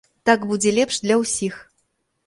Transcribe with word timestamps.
Так 0.29 0.47
будзе 0.51 0.73
лепш 0.79 0.99
для 1.05 1.21
ўсіх. 1.21 1.63